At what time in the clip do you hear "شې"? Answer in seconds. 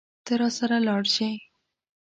1.15-1.31